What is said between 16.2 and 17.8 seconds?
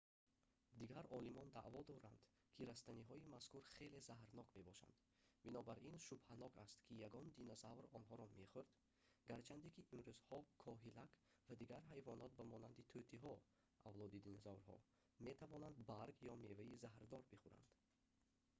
ё меваи заҳрдор бихӯранд